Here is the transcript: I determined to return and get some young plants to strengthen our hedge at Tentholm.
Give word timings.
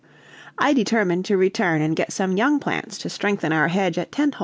I 0.57 0.73
determined 0.73 1.25
to 1.25 1.37
return 1.37 1.83
and 1.83 1.95
get 1.95 2.11
some 2.11 2.35
young 2.35 2.59
plants 2.59 2.97
to 2.99 3.07
strengthen 3.09 3.53
our 3.53 3.67
hedge 3.67 3.99
at 3.99 4.11
Tentholm. 4.11 4.39